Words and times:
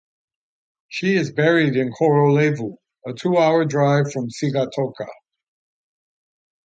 She 0.87 1.13
is 1.15 1.31
buried 1.31 1.75
in 1.75 1.91
Korolevu, 1.91 2.75
a 3.05 3.13
two-hour 3.13 3.65
drive 3.65 4.11
from 4.11 4.29
Sigatoka. 4.29 5.05